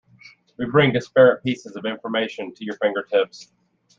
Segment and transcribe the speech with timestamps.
[0.57, 3.51] We bring disparate pieces of information to your fingertips.